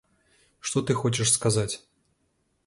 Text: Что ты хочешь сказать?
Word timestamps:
Что 0.61 0.81
ты 0.81 0.95
хочешь 0.95 1.31
сказать? 1.31 1.85